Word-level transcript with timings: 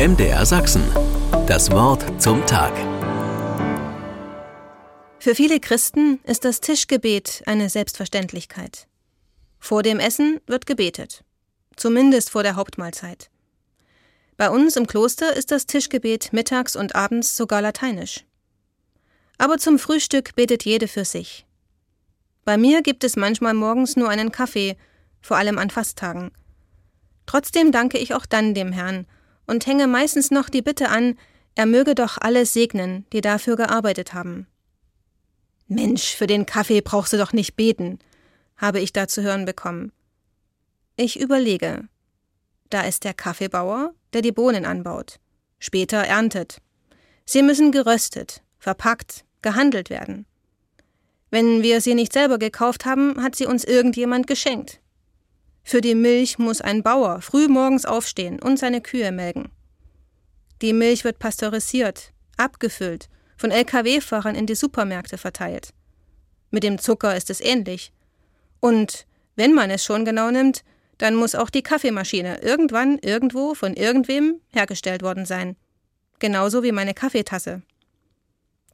MDR 0.00 0.46
Sachsen. 0.46 0.82
Das 1.46 1.70
Wort 1.72 2.22
zum 2.22 2.46
Tag. 2.46 2.72
Für 5.18 5.34
viele 5.34 5.60
Christen 5.60 6.20
ist 6.24 6.46
das 6.46 6.62
Tischgebet 6.62 7.42
eine 7.44 7.68
Selbstverständlichkeit. 7.68 8.86
Vor 9.58 9.82
dem 9.82 9.98
Essen 9.98 10.40
wird 10.46 10.64
gebetet. 10.64 11.22
Zumindest 11.76 12.30
vor 12.30 12.42
der 12.42 12.56
Hauptmahlzeit. 12.56 13.28
Bei 14.38 14.48
uns 14.48 14.76
im 14.76 14.86
Kloster 14.86 15.36
ist 15.36 15.50
das 15.50 15.66
Tischgebet 15.66 16.32
mittags 16.32 16.76
und 16.76 16.94
abends 16.94 17.36
sogar 17.36 17.60
lateinisch. 17.60 18.24
Aber 19.36 19.58
zum 19.58 19.78
Frühstück 19.78 20.34
betet 20.34 20.64
jede 20.64 20.88
für 20.88 21.04
sich. 21.04 21.44
Bei 22.46 22.56
mir 22.56 22.80
gibt 22.80 23.04
es 23.04 23.16
manchmal 23.16 23.52
morgens 23.52 23.96
nur 23.96 24.08
einen 24.08 24.32
Kaffee, 24.32 24.78
vor 25.20 25.36
allem 25.36 25.58
an 25.58 25.68
Fasttagen. 25.68 26.30
Trotzdem 27.26 27.70
danke 27.70 27.98
ich 27.98 28.14
auch 28.14 28.24
dann 28.24 28.54
dem 28.54 28.72
Herrn 28.72 29.06
und 29.50 29.66
hänge 29.66 29.88
meistens 29.88 30.30
noch 30.30 30.48
die 30.48 30.62
Bitte 30.62 30.88
an, 30.88 31.18
er 31.56 31.66
möge 31.66 31.94
doch 31.94 32.16
alle 32.18 32.46
segnen, 32.46 33.04
die 33.12 33.20
dafür 33.20 33.56
gearbeitet 33.56 34.14
haben. 34.14 34.46
Mensch, 35.66 36.14
für 36.14 36.26
den 36.26 36.46
Kaffee 36.46 36.80
brauchst 36.80 37.12
du 37.12 37.16
doch 37.16 37.32
nicht 37.32 37.56
beten, 37.56 37.98
habe 38.56 38.80
ich 38.80 38.92
da 38.92 39.08
zu 39.08 39.22
hören 39.22 39.44
bekommen. 39.44 39.92
Ich 40.96 41.18
überlege. 41.18 41.88
Da 42.70 42.82
ist 42.82 43.04
der 43.04 43.14
Kaffeebauer, 43.14 43.92
der 44.12 44.22
die 44.22 44.32
Bohnen 44.32 44.64
anbaut, 44.64 45.18
später 45.58 45.98
erntet. 45.98 46.58
Sie 47.24 47.42
müssen 47.42 47.72
geröstet, 47.72 48.42
verpackt, 48.58 49.24
gehandelt 49.42 49.90
werden. 49.90 50.26
Wenn 51.30 51.62
wir 51.62 51.80
sie 51.80 51.94
nicht 51.94 52.12
selber 52.12 52.38
gekauft 52.38 52.84
haben, 52.84 53.22
hat 53.22 53.34
sie 53.34 53.46
uns 53.46 53.64
irgendjemand 53.64 54.26
geschenkt. 54.26 54.80
Für 55.70 55.80
die 55.80 55.94
Milch 55.94 56.36
muss 56.36 56.60
ein 56.60 56.82
Bauer 56.82 57.22
früh 57.22 57.46
morgens 57.46 57.86
aufstehen 57.86 58.42
und 58.42 58.58
seine 58.58 58.80
Kühe 58.80 59.12
melken. 59.12 59.52
Die 60.62 60.72
Milch 60.72 61.04
wird 61.04 61.20
pasteurisiert, 61.20 62.12
abgefüllt, 62.36 63.08
von 63.36 63.52
Lkw-Fahrern 63.52 64.34
in 64.34 64.46
die 64.46 64.56
Supermärkte 64.56 65.16
verteilt. 65.16 65.72
Mit 66.50 66.64
dem 66.64 66.80
Zucker 66.80 67.16
ist 67.16 67.30
es 67.30 67.40
ähnlich. 67.40 67.92
Und 68.58 69.06
wenn 69.36 69.54
man 69.54 69.70
es 69.70 69.84
schon 69.84 70.04
genau 70.04 70.32
nimmt, 70.32 70.64
dann 70.98 71.14
muss 71.14 71.36
auch 71.36 71.50
die 71.50 71.62
Kaffeemaschine 71.62 72.40
irgendwann 72.42 72.98
irgendwo 72.98 73.54
von 73.54 73.74
irgendwem 73.74 74.40
hergestellt 74.48 75.02
worden 75.02 75.24
sein. 75.24 75.54
Genauso 76.18 76.64
wie 76.64 76.72
meine 76.72 76.94
Kaffeetasse. 76.94 77.62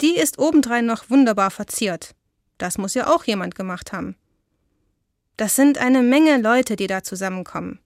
Die 0.00 0.16
ist 0.16 0.38
obendrein 0.38 0.86
noch 0.86 1.10
wunderbar 1.10 1.50
verziert. 1.50 2.14
Das 2.56 2.78
muss 2.78 2.94
ja 2.94 3.14
auch 3.14 3.24
jemand 3.24 3.54
gemacht 3.54 3.92
haben. 3.92 4.16
Das 5.36 5.54
sind 5.54 5.78
eine 5.78 6.02
Menge 6.02 6.40
Leute, 6.40 6.76
die 6.76 6.86
da 6.86 7.02
zusammenkommen. 7.02 7.78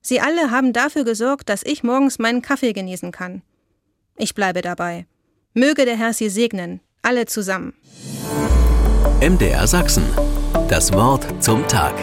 Sie 0.00 0.20
alle 0.20 0.50
haben 0.50 0.72
dafür 0.72 1.04
gesorgt, 1.04 1.48
dass 1.48 1.62
ich 1.64 1.82
morgens 1.82 2.18
meinen 2.18 2.42
Kaffee 2.42 2.72
genießen 2.72 3.12
kann. 3.12 3.42
Ich 4.16 4.34
bleibe 4.34 4.60
dabei. 4.60 5.06
Möge 5.54 5.84
der 5.84 5.96
Herr 5.96 6.12
Sie 6.12 6.28
segnen, 6.28 6.80
alle 7.02 7.26
zusammen. 7.26 7.74
MDR 9.20 9.66
Sachsen. 9.66 10.04
Das 10.68 10.92
Wort 10.92 11.42
zum 11.42 11.66
Tag. 11.68 11.94